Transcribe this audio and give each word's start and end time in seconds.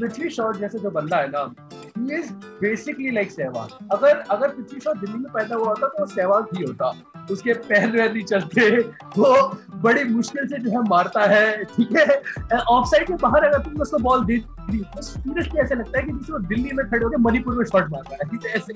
पृथ्वी 0.00 0.30
shot 0.30 0.56
जैसे 0.56 0.78
जो 0.78 0.90
बंदा 0.90 1.16
है 1.16 1.28
ना 1.28 1.54
he 1.98 2.14
is 2.14 2.32
basically 2.60 3.10
like 3.10 3.30
Sehwag 3.30 3.88
अगर 3.92 4.16
अगर 4.30 4.48
पृथ्वी 4.48 4.80
शॉट 4.80 4.96
दिल्ली 4.96 5.18
में 5.18 5.32
पैदा 5.32 5.56
हुआ 5.56 5.68
होता 5.68 5.86
तो 5.86 6.00
वो 6.00 6.06
सहवाग 6.06 6.48
ही 6.56 6.64
होता। 6.64 6.92
उसके 7.30 7.52
पैर 7.52 7.90
वैर 7.90 8.12
नहीं 8.12 8.24
चलते। 8.24 8.78
वो 9.18 9.58
बड़ी 9.74 10.04
मुश्किल 10.04 10.46
से 10.46 10.58
जो 10.58 10.70
है 10.70 10.88
मारता 10.88 11.20
है 11.20 11.64
ठीक 11.64 11.92
है? 11.96 12.06
ऑफ़ 12.54 12.86
साइड 12.86 13.06
के 13.06 13.14
बाहर 13.14 13.44
अगर 13.44 13.58
तुमने 13.58 13.80
उसको 13.80 13.98
बॉल 13.98 14.24
दे 14.24 14.36
दी 14.70 14.78
तो 14.78 15.02
सीरियसली 15.02 15.60
ऐसा 15.60 15.74
लगता 15.74 15.98
है 15.98 16.04
कि 16.04 16.12
जैसे 16.12 16.32
वो 16.32 16.38
दिल्ली 16.38 16.70
में 16.74 16.90
खड़े 16.90 17.04
होकर 17.04 17.16
मणिपुर 17.16 17.54
में 17.54 17.64
शॉट 17.64 17.90
मार 17.90 18.02
रहा 18.12 18.16
है? 18.16 18.52
ऐसे 18.54 18.72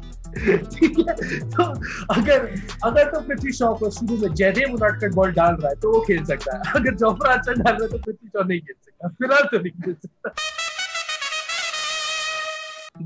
ठीक 0.44 0.98
है 0.98 1.14
तो 1.50 1.64
अगर 2.14 2.38
अगर 2.84 3.10
तो 3.10 3.20
पृथ्वी 3.28 3.52
शॉ 3.52 3.72
को 3.74 3.90
शुरू 3.90 4.16
में 4.16 4.34
जयदेव 4.34 4.74
उनाटकट 4.74 5.14
बॉल 5.14 5.32
डाल 5.32 5.54
रहा 5.54 5.68
है 5.68 5.74
तो 5.82 5.92
वो 5.92 6.00
खेल 6.06 6.24
सकता 6.24 6.56
है। 6.56 6.62
अगर 6.80 6.94
जोफ्रा 6.94 7.32
अच्छा 7.32 7.52
डाल 7.52 7.72
रहा 7.72 7.82
है 7.82 7.88
तो 7.88 7.98
पृथ्वी 7.98 8.28
शॉ 8.28 8.42
नहीं 8.48 8.60
खेल 8.60 8.76
सकता। 8.84 9.08
फ़िलहाल 9.08 9.44
तो 9.52 9.58
नहीं 9.58 9.72
खेल 9.84 9.94
सकता। 9.94 10.34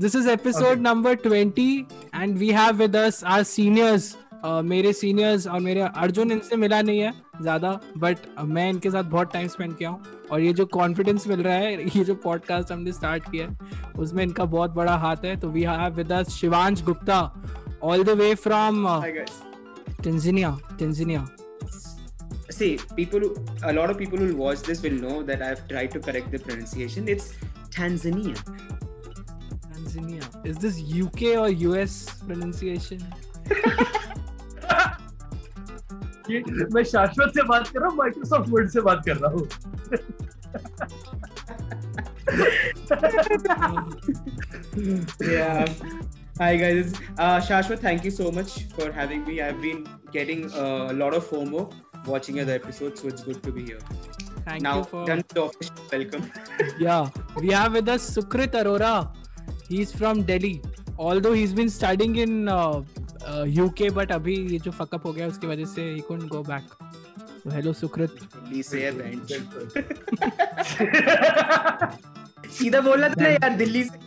This 0.01 0.15
is 0.15 0.25
episode 0.27 0.71
okay. 0.71 0.81
number 0.81 1.15
20 1.15 1.85
and 2.13 2.41
we 2.41 2.49
have 2.61 2.75
with 2.85 2.95
us 3.03 3.23
our 3.35 3.43
seniors 3.43 4.15
Uh, 4.39 4.61
मेरे 4.63 4.91
सीनियर्स 4.93 5.47
और 5.47 5.59
मेरे 5.59 5.81
अर्जुन 5.81 6.31
इनसे 6.31 6.55
मिला 6.55 6.81
नहीं 6.81 6.99
है 6.99 7.11
ज़्यादा 7.41 7.71
बट 7.97 8.17
uh, 8.39 8.45
मैं 8.45 8.69
इनके 8.69 8.89
साथ 8.91 9.03
बहुत 9.03 9.33
टाइम 9.33 9.47
स्पेंड 9.47 9.75
किया 9.77 9.89
हूँ। 9.89 10.01
और 10.31 10.41
ये 10.41 10.53
जो 10.53 10.65
कॉन्फिडेंस 10.73 11.27
मिल 11.27 11.41
रहा 11.43 11.53
है 11.53 11.97
ये 11.97 12.03
जो 12.03 12.15
पॉडकास्ट 12.23 12.71
हमने 12.71 12.91
स्टार्ट 12.93 13.31
किया 13.31 13.47
है 13.47 13.91
उसमें 13.99 14.23
इनका 14.23 14.45
बहुत 14.45 14.71
बड़ा 14.71 14.95
हाथ 14.97 15.25
है 15.25 15.35
तो 15.39 15.49
we 15.49 15.63
have 15.63 15.95
with 15.95 16.11
us 16.11 16.29
Shivansh 16.35 16.83
Gupta 16.83 17.19
all 17.83 18.03
the 18.03 18.17
way 18.19 18.33
from 18.45 18.87
टिंजिनिया 20.03 20.57
टिंजिनिया 20.79 21.27
See, 22.51 22.77
people, 22.95 23.23
a 23.63 23.71
lot 23.71 23.91
of 23.91 23.97
people 23.97 24.17
who 24.17 24.35
watch 24.35 24.63
this 24.63 24.81
will 24.81 24.95
know 24.95 25.21
that 25.23 25.41
I've 25.41 25.59
tried 25.67 25.91
to 25.91 25.99
correct 25.99 26.31
the 26.31 26.39
pronunciation. 26.39 27.07
It's 27.07 27.29
Tanzania. 27.75 28.35
Tanzania. 29.67 30.45
Is 30.45 30.57
this 30.57 30.81
UK 31.01 31.37
or 31.37 31.47
US 31.67 31.95
pronunciation? 32.21 33.05
मैं 36.29 36.83
शाश्वत 36.83 37.31
से 37.35 37.43
बात 37.43 37.67
कर 37.67 37.79
रहा 37.79 37.89
हूँ 37.89 37.97
Microsoft 37.97 38.49
word 38.49 38.69
से 38.69 38.81
बात 38.81 39.01
कर 39.05 39.15
रहा 39.17 39.31
हूँ 39.31 39.47
yeah. 45.20 45.66
Hi 46.38 46.56
guys, 46.56 46.92
uh, 47.18 47.40
Shashwat, 47.40 47.78
thank 47.78 48.04
you 48.04 48.10
so 48.10 48.30
much 48.32 48.64
for 48.74 48.90
having 48.90 49.24
me. 49.24 49.40
I've 49.40 49.60
been 49.62 49.86
getting 50.12 50.52
uh, 50.52 50.88
a 50.90 50.92
lot 50.92 51.14
of 51.14 51.24
FOMO 51.28 51.72
watching 52.06 52.36
your 52.36 52.50
episodes, 52.50 53.00
so 53.00 53.08
it's 53.08 53.22
good 53.22 53.42
to 53.44 53.52
be 53.52 53.64
here. 53.64 53.78
Thank 54.44 54.62
now, 54.62 54.78
you 54.78 54.84
for 54.84 55.06
done 55.06 55.22
the 55.28 55.42
official 55.44 55.74
welcome. 55.92 56.30
yeah, 56.78 57.08
we 57.36 57.48
have 57.48 57.72
with 57.72 57.88
us 57.88 58.10
Sukrit 58.16 58.52
Arora. 58.52 59.14
He's 59.68 59.92
from 59.92 60.22
Delhi. 60.22 60.60
Although 60.98 61.32
he's 61.32 61.52
been 61.52 61.70
studying 61.70 62.16
in 62.16 62.48
uh, 62.48 62.82
UK 63.48 63.88
but 63.90 64.12
अभी 64.12 64.34
ये 64.52 64.58
जो 64.64 64.70
fuck up 64.70 65.06
हो 65.06 65.12
गया 65.12 65.26
उसकी 65.26 65.46
वजह 65.46 65.64
से 65.64 65.82
he 65.92 66.00
could 66.08 66.26
go 66.28 66.42
back 66.42 66.64
तो 67.49 67.55
hello 67.55 67.71
Sukrit 67.73 68.17
सीधा 72.57 72.81
बोलना 72.81 73.09
था 73.09 73.27
यार 73.29 73.55
दिल्ली 73.57 73.83
से. 73.83 73.97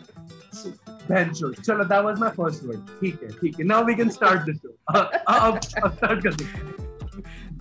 चलो 1.62 1.84
that 1.92 2.04
was 2.04 2.20
my 2.20 2.28
first 2.36 2.62
word. 2.68 2.90
ठीक 3.00 3.22
है 3.22 3.28
ठीक 3.40 3.58
है. 3.60 3.66
Now 3.66 3.80
we 3.88 3.96
can 4.00 4.12
start 4.16 4.44
the 4.48 4.54
show. 4.58 4.72
अब 4.94 5.58
start 5.98 6.22
कर 6.26 6.34
दो. 6.34 6.44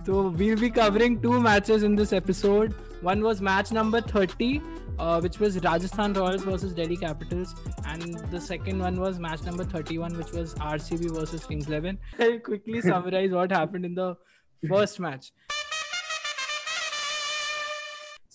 So 0.06 0.20
we'll 0.42 0.60
be 0.60 0.70
covering 0.78 1.18
two 1.24 1.40
matches 1.48 1.88
in 1.88 1.96
this 2.02 2.12
episode. 2.20 2.78
One 3.08 3.26
was 3.28 3.42
match 3.50 3.72
number 3.72 4.00
30 4.14 4.50
uh, 4.98 5.20
which 5.20 5.38
was 5.38 5.58
Rajasthan 5.64 6.12
Royals 6.12 6.44
versus 6.44 6.72
Delhi 6.72 6.96
Capitals, 6.96 7.54
and 7.86 8.18
the 8.30 8.40
second 8.40 8.78
one 8.78 9.00
was 9.00 9.18
match 9.18 9.42
number 9.42 9.64
31, 9.64 10.16
which 10.18 10.32
was 10.32 10.54
RCB 10.54 11.14
versus 11.18 11.46
Kings 11.46 11.66
11. 11.66 11.98
I'll 12.18 12.38
quickly 12.38 12.80
summarize 12.80 13.30
what 13.30 13.50
happened 13.50 13.84
in 13.84 13.94
the 13.94 14.16
first 14.68 15.00
match. 15.00 15.32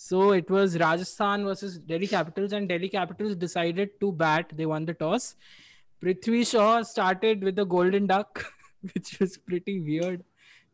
So 0.07 0.31
it 0.31 0.49
was 0.55 0.77
Rajasthan 0.81 1.45
versus 1.45 1.77
Delhi 1.91 2.07
Capitals, 2.07 2.53
and 2.53 2.69
Delhi 2.73 2.89
Capitals 2.89 3.35
decided 3.35 3.99
to 4.01 4.11
bat. 4.23 4.53
They 4.59 4.67
won 4.73 4.85
the 4.85 4.93
toss. 5.03 5.35
Prithvi 6.01 6.45
Shaw 6.49 6.83
started 6.83 7.43
with 7.43 7.55
the 7.55 7.65
golden 7.65 8.07
duck, 8.07 8.45
which 8.93 9.19
was 9.19 9.37
pretty 9.51 9.79
weird. 9.91 10.23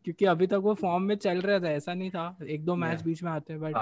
क्योंकि 0.05 0.25
अभी 0.25 0.47
तक 0.47 0.61
वो 0.63 0.73
form 0.75 1.03
में 1.09 1.15
चल 1.15 1.39
रहा 1.41 1.59
था 1.59 1.69
ऐसा 1.71 1.93
नहीं 1.93 2.09
था 2.11 2.37
एक 2.53 2.63
दो 2.65 2.75
मैच 2.75 3.01
बीच 3.01 3.21
में 3.23 3.31
आते 3.31 3.53
हैं 3.53 3.61
बट 3.61 3.73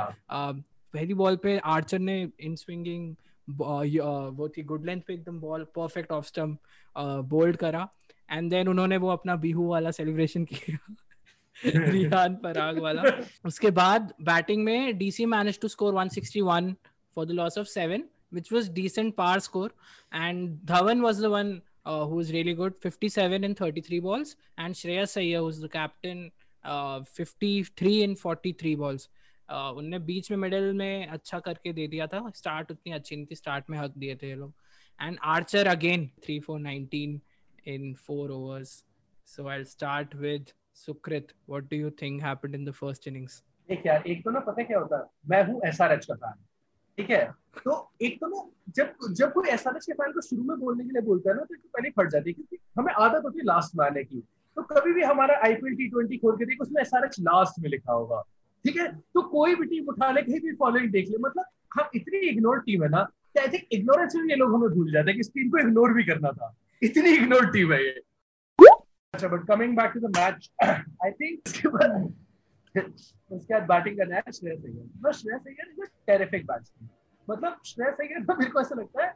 पहली 0.93 1.13
बॉल 1.21 1.35
पे 1.43 1.57
आर्चर 1.75 1.99
ने 1.99 2.17
इन 2.39 2.55
स्विंगिंग 2.55 3.15
वो 3.59 4.49
थी 4.57 4.63
गुड 4.71 4.85
लेंथ 4.85 5.01
पे 5.07 5.13
एकदम 5.13 5.39
ball 5.39 5.63
perfect 5.75 6.11
off 6.11 6.25
stump 6.25 6.59
bowled 7.31 7.57
करा 7.63 7.87
एंड 8.31 8.49
देन 8.51 8.67
उन्होंने 8.67 8.97
वो 9.05 9.09
अपना 9.11 9.35
बिहू 9.45 9.67
वाला 9.69 9.91
सेलिब्रेशन 9.99 10.45
किया 10.51 10.77
रिहान 11.65 12.35
पराग 12.35 12.79
वाला। 12.79 13.03
उसके 13.45 13.69
बाद 13.71 14.13
बैटिंग 14.21 14.63
में 14.63 14.97
DC 14.97 15.25
manage 15.25 15.59
to 15.59 15.67
score 15.67 15.93
161 15.93 16.73
for 17.15 17.25
the 17.25 17.31
loss 17.31 17.57
of 17.57 17.67
seven 17.67 18.03
which 18.31 18.51
was 18.51 18.69
decent 18.69 19.15
par 19.15 19.39
score. 19.39 19.71
And 20.11 20.59
Dhawan 20.65 21.01
was 21.01 21.21
one 21.27 21.61
uh, 21.85 22.05
who 22.05 22.15
was 22.15 22.31
really 22.31 22.53
good 22.53 22.73
57 22.79 23.43
in 23.43 23.55
33 23.55 23.99
balls. 23.99 24.35
And 24.57 24.73
Shreyas 24.73 25.17
Iyer 25.17 25.43
was 25.43 25.59
the 25.59 25.69
captain 25.69 26.31
uh, 26.65 27.01
53 27.03 28.03
in 28.03 28.15
43 28.15 28.75
balls. 28.75 29.09
उनने 29.49 29.99
बीच 29.99 30.29
में 30.31 30.37
middle 30.37 30.73
में 30.73 31.07
अच्छा 31.07 31.39
करके 31.39 31.71
दे 31.73 31.87
दिया 31.87 32.05
था। 32.07 32.31
Start 32.35 32.71
उतनी 32.71 32.91
अच्छी 32.93 33.15
नहीं 33.15 33.25
थी। 33.25 33.35
स्टार्ट 33.35 33.69
में 33.69 33.77
हक 33.77 33.93
दिए 33.97 34.15
थे 34.15 34.27
ये 34.27 34.35
लोग। 34.35 34.53
And 35.01 35.17
Archer 35.23 35.67
again 35.67 36.07
three 36.25 36.39
four 36.39 36.59
nineteen 36.59 37.19
in 37.67 37.93
four 37.93 38.31
overs 38.31 38.85
so 39.25 39.47
I 39.47 39.63
start 39.63 40.15
with 40.15 40.49
Sukrit 40.85 41.33
what 41.49 41.63
do 41.71 41.77
you 41.77 41.89
think 42.01 42.21
happened 42.23 42.55
in 42.55 42.65
the 42.65 42.71
first 42.73 43.07
innings 43.07 43.43
देख 43.69 43.85
यार, 43.85 44.03
एक 44.07 44.23
तो 44.23 44.31
ना 44.31 44.39
पता 44.39 44.63
क्या 44.63 44.79
होता 44.79 44.97
है? 44.97 45.03
मैं 45.29 45.43
हूँ 45.47 45.61
एसआरएच 45.65 46.05
का 46.05 46.15
फ़ैन 46.15 46.43
ठीक 46.97 47.09
है? 47.09 47.23
तो 47.63 47.91
एक 48.01 48.19
तो 48.19 48.27
ना, 48.27 48.41
जब 48.75 49.13
जब 49.13 49.31
कोई 49.33 49.49
एसआरएच 49.49 49.85
के 49.85 49.93
फ़ैन 49.93 50.11
को 50.11 50.21
शुरू 50.21 50.43
में 50.43 50.57
बोलने 50.59 50.83
के 50.83 50.91
लिए 50.91 51.01
बोलता 51.01 51.29
है 51.29 51.35
ना 51.35 51.43
तो 51.43 51.55
पहले 51.55 51.89
फट 51.89 52.09
जाती 52.11 52.29
है, 52.29 52.33
क्योंकि 52.33 52.57
हमें 52.77 52.93
आदत 52.95 53.23
होती 53.25 53.39
है 53.39 53.45
लास्ट 53.45 53.75
में 53.77 53.85
आने 53.85 54.03
की। 54.03 54.19
तो 54.57 54.61
कभी 54.71 54.93
भी 54.93 55.01
हमारा 55.03 55.39
आईपीएल 55.45 55.75
टी 55.75 55.87
ट्वेंटी 55.89 56.17
खोल 56.17 56.35
के 56.37 56.45
देखो, 56.45 56.63
उसमें 56.63 56.81
एसआरएच 56.81 57.15
लास्ट 57.19 57.59
में 57.63 57.69
लिखा 57.69 57.93
होगा, 57.93 58.21
ठीक 58.65 58.77
है? 58.77 58.87
तो 59.13 59.21
कोई 59.29 59.55
भी 59.55 59.65
टीम 59.65 59.87
उठा 59.89 60.11
ले, 60.11 60.21
कहीं 60.21 60.39
भी 60.39 60.53
फॉलोइंग 60.55 60.91
देख 60.91 61.09
ले 61.09 61.17
मतलब 61.21 61.45
हम 61.73 61.89
इतनी 61.95 62.19
इग्नोर 62.29 62.59
टीम 62.61 62.83
है 62.83 62.89
ना 62.89 63.07
आई 63.39 63.47
थिंक 63.47 63.67
इग्नोरेंस 63.71 64.15
में 64.15 64.29
ये 64.29 64.35
लोग 64.35 64.53
हमें 64.53 64.69
भूल 64.69 64.91
जाते 64.91 65.09
हैं 65.09 65.15
कि 65.15 65.21
इस 65.21 65.29
टीम 65.33 65.49
को 65.49 65.57
इग्नोर 65.57 65.93
भी 65.93 66.03
करना 66.03 66.31
था। 66.31 66.53
इतनी 66.81 67.09
इग्नोर 67.09 67.45
टीम 67.51 67.71
है 67.73 67.83
ये। 67.85 68.01
अच्छा 69.13 69.27
but 69.27 69.47
coming 69.47 69.75
back 69.77 69.91
to 69.93 69.99
the 69.99 70.11
match 70.17 70.49
I 70.63 71.11
think 71.11 71.39
उसके 71.47 71.67
बाद 73.53 73.63
बैटिंग 73.69 73.97
करना 73.97 74.15
है 74.15 74.31
श्रेयस 74.31 74.63
अय्यर 74.65 74.83
मतलब 74.83 75.11
Shreyas 75.13 75.41
Iyer 75.47 75.69
is 75.69 75.81
a 75.81 75.87
terrific 76.07 76.45
batsman 76.47 76.89
मतलब 77.27 77.57
श्रेयस 77.65 77.97
अय्यर 78.01 78.23
तो 78.25 78.35
मेरे 78.39 78.51
को 78.51 78.61
ऐसा 78.61 78.75
लगता 78.75 79.03
है 79.05 79.13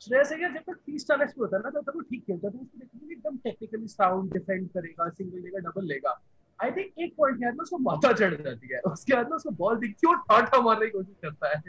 श्रेयस 0.00 0.32
अय्यर 0.32 0.52
जब 0.54 0.62
तक 0.66 0.76
तीस 0.86 1.06
चालीस 1.06 1.32
पे 1.32 1.40
होता 1.40 1.56
है 1.56 1.62
ना, 1.62 1.70
तब 1.70 1.84
तक 1.86 1.94
वो 1.94 2.00
ठीक 2.00 2.22
खेलता 2.24 2.46
है। 2.46 2.52
तो 2.52 2.58
उसको 2.58 2.78
देखिए 2.78 3.12
एकदम 3.12 3.36
टेक्निकली 3.44 3.88
साउंड 3.88 4.32
डिफेंड 4.32 4.68
करेगा 4.70 5.08
सिंगल 5.10 5.40
लेगा 5.44 5.58
डबल 5.68 5.84
लेगा। 5.86 6.12
आई 6.58 6.70
थिंक 6.76 6.98
एक 6.98 7.14
पॉइंट 7.16 7.38
के 7.38 7.44
बाद 7.44 7.60
उसको 7.62 7.78
माथा 7.86 8.12
चढ़ 8.12 8.34
जाती 8.42 8.74
है। 8.74 8.80
उसके 8.92 9.14
बाद 9.14 9.28
ना 9.30 9.36
उसको 9.36 9.50
बॉल 9.62 9.78
दिखती 9.78 10.06
है 10.06 10.14
और 10.14 10.20
ठाठा 10.28 10.60
मारने 10.62 10.86
की 10.86 10.92
कोशिश 10.92 11.16
करता 11.22 11.48
है? 11.48 11.60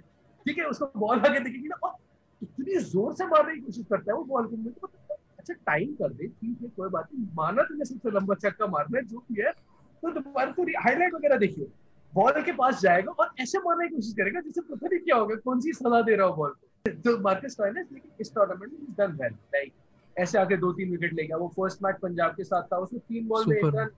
ठीक 0.45 0.57
है, 0.57 0.65
उसको 0.65 0.91
बॉल 0.99 1.19
आगे 1.19 1.39
दिखेगी 1.39 1.67
ना 1.67 1.75
और 1.87 1.95
इतनी 2.41 2.75
ज़ोर 2.91 3.13
से 3.13 3.25
मारने 3.27 3.55
की 3.55 3.61
कोशिश 3.61 3.85
करता 3.89 4.11
है 4.11 4.17
वो 4.17 4.23
बॉल 4.25 4.47
को 4.47 4.87
तो 4.87 5.18
अच्छा 5.49 5.71
टाइम 5.71 5.93
कर 5.95 6.13
दे 6.13 6.27
ठीक 6.27 6.61
है 6.61 6.69
कोई 6.77 6.89
बात 6.89 7.07
नहीं। 7.13 7.27
माना 7.35 7.63
तुमने 7.63 7.85
सबसे 7.85 8.11
लंबा 8.17 8.35
चक्का 8.43 8.67
मारना 8.67 8.97
है 8.97 9.05
जो 9.05 9.23
भी 9.31 9.41
है 9.41 9.51
तो 10.03 10.11
दोबारा 10.11 10.51
थोड़ी 10.57 10.73
हाईलाइट 10.79 11.13
वगैरह 11.13 11.37
देखिए 11.37 11.67
बॉल 12.13 12.41
के 12.43 12.51
पास 12.53 12.81
जाएगा 12.81 13.11
और 13.11 13.29
ऐसे 13.41 13.59
मारने 13.65 13.87
की 13.87 13.95
कोशिश 13.95 14.13
करेगा 14.17 14.41
जिससे 14.41 14.61
पता 14.69 14.87
नहीं 14.87 14.99
क्या 14.99 15.15
होगा 15.15 15.35
कौन 15.45 15.59
सी 15.61 15.73
सलाह 15.73 16.01
दे 16.01 16.15
रहा 16.15 16.27
हो 16.27 16.35
बॉल 16.35 16.51
को। 16.51 16.91
तो 17.03 17.17
मार्कस 17.23 17.51
स्टॉइनस 17.51 17.87
लेकिन 17.93 18.11
इस 18.21 18.33
टूर्नामेंट 18.35 18.71
में 18.73 18.93
डन 18.99 19.17
वेल 19.17 19.33
लाइक 19.55 19.73
ऐसे 20.15 20.37
आके 20.37 20.57
दो 20.57 20.71
तीन 20.73 20.91
विकेट 20.91 21.13
ले 21.13 21.25
गया। 21.25 21.37
वो 21.37 21.47
फ़र्स्ट 21.57 21.83
मैच 21.83 21.95
पंजाब 22.01 22.31
के 22.35 22.43
साथ 22.43 22.63
था 22.71 22.77
उसमें 22.85 23.01
तीन 23.01 23.27
बॉल 23.27 23.45
में 23.47 23.55
एक 23.57 23.65
रन 23.75 23.89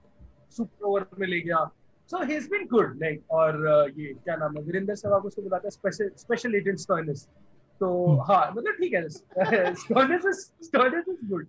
सुपर 0.56 0.84
ओवर 0.86 1.06
में 1.20 1.26
ले 1.26 1.40
गया। 1.40 1.64
So 2.10 2.22
he 2.24 2.36
is 2.36 2.48
been 2.50 2.66
good 2.66 2.98
like 3.02 3.30
और 3.30 3.52
uh, 3.72 3.98
ये 3.98 4.12
क्या 4.24 4.36
नाम 4.36 4.56
है 4.56 4.62
वीरेंद्र 4.62 4.94
सहवाग 4.94 5.24
उसको 5.26 5.42
बुलाता 5.42 5.66
है 5.66 5.70
स्पेशल 5.70 6.10
स्पेशल 6.18 6.54
एजेंट 6.54 6.78
स्टॉइनस 6.78 7.26
तो 7.82 7.88
hmm. 7.88 8.24
हाँ 8.30 8.50
मतलब 8.50 8.72
ठीक 8.72 8.94
है 8.94 9.04
इज़ 9.04 9.22
गुड 11.32 11.46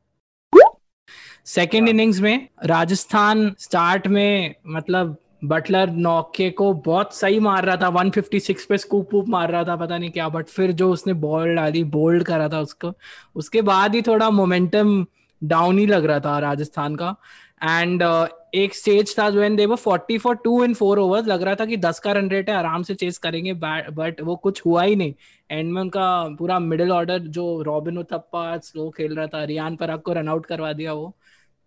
सेकेंड 1.46 1.90
इनिंग्स 1.90 2.20
में 2.20 2.48
राजस्थान 2.66 3.56
स्टार्ट 3.60 4.08
में 4.08 4.56
मतलब 4.68 5.18
बटलर 5.44 5.90
नौके 5.90 6.50
को 6.50 6.74
बहुत 6.74 7.14
सही 7.14 7.40
मार 7.40 7.66
रहा 7.66 7.76
था 7.76 7.90
156 7.92 8.66
पे 8.66 8.78
स्कूप 8.78 9.14
वूप 9.14 9.30
मार 9.30 9.52
रहा 9.52 9.64
था 9.64 9.76
पता 9.76 9.98
नहीं 9.98 10.12
क्या 10.12 10.30
बट 10.30 10.48
फिर 10.48 10.72
जो 10.72 10.92
उसने 10.92 11.14
बॉल 11.14 11.56
डाली 11.56 11.84
बोल्ड 11.84 12.24
करा 12.24 12.50
था 12.50 12.60
उसको 12.60 12.94
उसके 13.36 13.62
बाद 13.62 13.96
ही 13.96 14.02
थोड़ा 14.02 14.30
मोमेंटम 14.30 15.06
डाउन 15.44 15.80
ही 15.80 15.86
लग 15.86 16.06
रहा 16.06 16.20
था 16.20 16.38
राजस्थान 16.40 16.96
का 16.96 17.16
एंड 17.64 18.04
uh, 18.04 18.28
एक 18.56 18.76
स्टेज 18.76 19.16
था 19.20 19.28
when 19.28 19.56
they 19.56 19.66
were 19.66 19.78
40 19.78 20.18
for 20.20 20.36
two 20.36 20.64
in 20.64 20.74
four 20.74 21.00
overs 21.00 21.28
लग 21.28 21.42
रहा 21.44 21.56
था 21.56 21.66
कि 21.66 21.78
10 21.78 22.00
का 22.00 22.12
रन 22.12 22.30
रेट 22.30 22.50
है 22.50 22.56
आराम 22.56 22.84
से 22.84 22.96
चेस 22.96 23.18
करेंगे 23.18 23.54
बट 23.54 24.22
वो 24.22 24.36
कुछ 24.36 24.66
हुआ 24.66 24.84
ही 24.84 24.96
नहीं 24.96 25.14
एंड 25.52 25.72
में 25.74 25.82
उनका 25.82 26.06
पूरा 26.40 26.60
मिडिल 26.60 26.92
ऑर्डर 26.92 27.20
जो 27.38 27.62
रॉबिन 27.62 27.98
उथप्पा 27.98 28.58
स्लो 28.58 28.90
खेल 28.98 29.16
रहा 29.16 29.28
था 29.28 29.44
रियान 29.44 29.76
पराग 29.76 30.02
को 30.02 30.14
रन 30.14 30.30
आउट 30.30 30.46
करवा 30.46 30.74
दिया 30.74 30.94
वो 30.94 31.14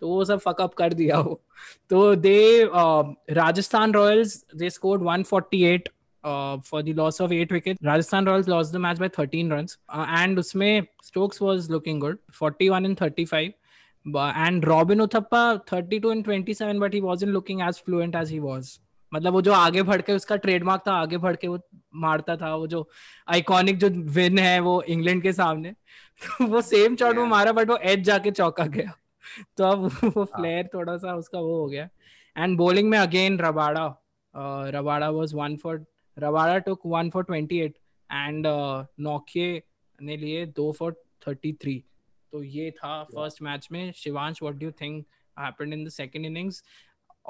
तो 0.00 0.08
वो 0.08 0.25
सब 0.25 0.38
फकअप 0.38 0.75
कर 0.75 0.93
दिया 0.93 1.19
वो 1.19 1.40
तो 1.90 2.14
they 2.14 2.38
Rajasthan 3.34 3.93
Royals 3.93 4.44
they 4.56 4.70
scored 4.70 5.02
148 5.02 5.88
uh, 6.25 6.58
for 6.58 6.82
the 6.82 6.93
loss 6.94 7.20
of 7.20 7.32
eight 7.32 7.52
wickets. 7.52 7.81
Rajasthan 7.82 8.25
Royals 8.25 8.49
lost 8.49 8.72
the 8.72 8.79
match 8.79 8.99
by 8.99 9.08
13 9.08 9.50
runs. 9.50 9.79
Uh, 9.88 10.06
and 10.08 10.37
usme 10.37 10.87
Stokes 11.02 11.40
was 11.40 11.70
looking 11.70 12.00
good, 12.00 12.19
41 12.32 12.84
in 12.84 12.96
35. 12.96 13.52
And 14.06 14.64
Robin 14.64 14.99
Uthappa, 14.99 15.67
32 15.67 16.11
in 16.11 16.23
27, 16.23 16.79
but 16.79 16.93
he 16.93 17.00
wasn't 17.00 17.32
looking 17.32 17.61
as 17.61 17.79
fluent 17.79 18.14
as 18.14 18.29
he 18.29 18.41
was. 18.41 18.81
मतलब 19.14 19.32
वो 19.32 19.43
जो 19.43 19.53
आगे 19.53 19.82
बढ़ 19.82 20.03
के 20.03 20.12
उसका 20.12 20.37
trademark 20.37 20.82
था 20.88 20.93
आगे 20.93 21.17
बढ़ 21.17 21.37
के 21.37 21.49
वो 21.49 21.58
मारता 21.94 22.37
था 22.37 22.55
वो 22.55 22.67
जो 22.67 22.88
आइकॉनिक 23.29 23.79
जो 23.79 23.88
विन 23.88 24.38
है 24.38 24.61
वो 24.61 24.82
इंग्लैंड 24.82 25.23
के 25.23 25.32
सामने 25.32 25.73
तो 26.38 26.47
वो 26.47 26.61
सेम 26.61 26.97
शॉट 26.97 27.17
वो 27.17 27.26
मारा 27.26 27.53
बट 27.53 27.70
वो 27.70 27.76
एज 27.76 28.00
जाके 28.00 28.31
चौका 28.31 28.67
गया। 28.67 28.93
तो 29.56 29.64
अब 29.64 29.85
वो 30.17 30.25
फ्लेयर 30.25 30.69
थोड़ा 30.75 30.97
सा 30.97 31.14
उसका 31.14 31.38
वो 31.38 31.61
हो 31.61 31.67
गया। 31.67 31.88
एंड 32.38 32.58
बॉलिंग 32.58 32.91
में 32.91 32.99
again 32.99 33.38
Rabada 33.38 34.03
Rabada 34.70 35.11
was 35.11 35.35
one 35.35 35.56
for 35.56 35.85
Rabada 36.19 36.58
took 36.58 36.81
one 36.87 37.11
for 37.11 37.25
twenty 37.25 37.58
eight 37.58 37.79
and 38.12 38.47
नौखे 39.00 39.62
ने 40.03 40.17
लिए 40.17 40.47
दो 40.47 40.73
फॉर 40.73 41.03
थर्टी 41.29 41.53
थ्री 41.53 41.85
तो 42.37 42.43
ये 42.43 42.71
था 42.71 43.03
फ़र्स्ट 43.05 43.43
मैच 43.43 43.69
में। 43.73 43.93
Shivansh 43.93 44.43
what 44.43 44.55
do 44.55 44.67
you 44.67 44.73
think 44.81 45.05
happened 45.38 45.73
in 45.73 45.85
the 45.85 45.88
second 45.88 46.27
innings 46.27 46.62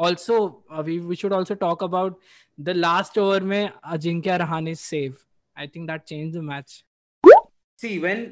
also 0.04 0.38
we 0.80 0.98
we 0.98 1.16
should 1.16 1.32
also 1.32 1.54
talk 1.54 1.84
about 1.84 2.18
the 2.60 2.68
last 2.68 3.18
over 3.18 3.42
में 3.42 3.70
Ajinkya 3.70 4.38
Rahane 4.38 4.74
save 4.74 5.16
I 5.58 5.68
think 5.68 5.86
that 5.90 6.02
change 6.02 6.34
the 6.36 6.40
match 6.40 6.84
see 7.78 7.98
when 7.98 8.26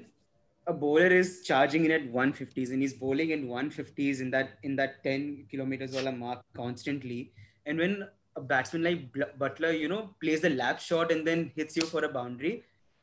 a 0.66 0.72
bowler 0.72 1.12
is 1.12 1.42
charging 1.42 1.86
in 1.86 1.92
at 1.92 2.12
150s 2.12 2.70
and 2.72 2.82
is 2.82 2.98
bowling 3.00 3.30
in 3.30 3.48
150s 3.48 4.20
in 4.20 4.30
that 4.30 4.56
in 4.64 4.76
that 4.76 5.00
10 5.06 5.48
kilometres 5.50 5.94
वाला 5.94 6.10
mark 6.10 6.44
constantly 6.56 7.30
and 7.66 7.78
when 7.78 7.94
a 8.36 8.40
batsman 8.40 8.84
like 8.84 9.34
Buttler 9.38 9.74
you 9.74 9.88
know 9.88 9.96
place 10.20 10.42
the 10.42 10.46
lap 10.46 10.78
shot 10.80 11.12
and 11.12 11.24
then 11.24 11.50
hits 11.58 11.78
you 11.78 11.86
for 11.86 12.04
a 12.04 12.12
boundary 12.12 12.60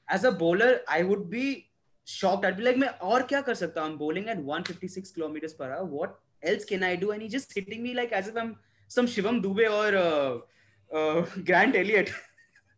As 0.07 0.25
a 0.25 0.31
bowler, 0.31 0.81
I 0.89 1.03
would 1.03 1.29
be 1.29 1.70
shocked. 2.05 2.45
I'd 2.45 2.57
be 2.57 2.63
like, 2.63 2.77
मैं 2.77 2.87
और 2.87 3.23
क्या 3.27 3.41
कर 3.41 3.55
सकता 3.55 3.85
I'm 3.85 3.97
bowling 3.97 4.29
at 4.29 4.37
156 4.37 5.11
kilometers 5.11 5.53
per 5.53 5.71
hour. 5.71 5.85
What 5.85 6.19
else 6.43 6.65
can 6.65 6.83
I 6.83 6.95
do? 6.95 7.11
And 7.11 7.21
he's 7.21 7.31
just 7.31 7.53
hitting 7.53 7.83
me 7.83 7.93
like 7.93 8.11
as 8.11 8.27
if 8.27 8.37
I'm 8.37 8.57
some 8.87 9.07
Shivam 9.07 9.41
Dube 9.43 9.65
or 9.69 9.95
uh, 9.97 10.97
uh, 10.97 11.25
Grant 11.45 11.75
Elliott. 11.75 12.13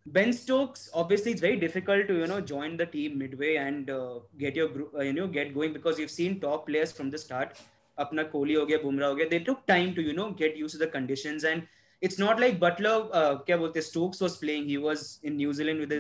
Ben 0.06 0.34
Stokes, 0.34 0.90
obviously, 0.94 1.32
it's 1.32 1.40
very 1.40 1.56
difficult 1.56 2.08
to 2.10 2.16
you 2.16 2.28
know 2.28 2.42
join 2.42 2.76
the 2.76 2.86
team 2.86 3.18
midway 3.18 3.56
and 3.56 3.90
uh, 3.90 4.20
get 4.38 4.56
your 4.56 4.68
group, 4.68 4.92
uh, 4.98 5.02
you 5.02 5.14
know, 5.14 5.28
get 5.28 5.54
going 5.54 5.72
because 5.72 5.98
you've 5.98 6.12
seen 6.12 6.42
top 6.42 6.68
players 6.68 6.92
from 6.92 7.10
the 7.10 7.18
start. 7.18 7.58
अपना 8.00 8.24
कोहली 8.24 8.54
हो 8.54 8.66
गया 8.66 8.78
बुमराह 8.84 9.10
हो 9.10 9.16
गया 9.16 9.56
time 9.68 9.94
to 9.96 10.02
you 10.02 10.14
know 10.14 10.32
get 10.32 10.58
used 10.58 10.74
to 10.74 10.80
the 10.80 10.88
conditions 10.88 11.44
and 11.44 11.68
it's 12.02 12.18
not 12.20 12.40
like 12.40 12.60
Buttler, 12.60 13.10
uh, 13.14 13.36
क्या 13.48 13.58
बोलते 13.58 13.84
Stokes 13.84 14.20
was 14.20 14.36
playing. 14.36 14.68
He 14.68 14.78
was 14.78 15.20
in 15.24 15.38
New 15.38 15.54
Zealand 15.54 15.80
with 15.80 15.92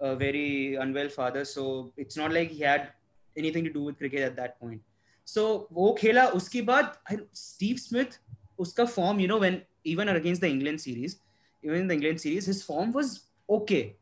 his 0.00 0.08
uh, 0.08 0.12
uh, 0.12 0.14
very 0.14 0.74
unwell 0.74 1.08
father, 1.08 1.44
so 1.44 1.92
it's 1.96 2.16
not 2.16 2.32
like 2.32 2.50
he 2.50 2.62
had 2.62 2.88
anything 3.36 3.64
to 3.64 3.70
do 3.70 3.84
with 3.84 3.98
cricket 3.98 4.20
at 4.20 4.36
that 4.36 4.60
point. 4.60 4.80
So 5.24 5.68
वो 5.72 5.96
खेला 5.98 6.26
उसके 6.26 6.62
बाद 6.62 6.96
Steve 7.32 7.78
Smith 7.78 8.18
उसका 8.58 8.84
form, 8.84 9.20
you 9.20 9.28
know, 9.28 9.40
when 9.40 9.62
even 9.84 10.08
against 10.08 10.40
the 10.40 10.48
England 10.48 10.80
series, 10.80 11.16
even 11.62 11.80
in 11.80 11.88
the 11.88 11.94
England 11.94 12.20
series, 12.20 12.46
his 12.46 12.62
form 12.62 12.92
was 12.92 13.24
okay. 13.48 13.96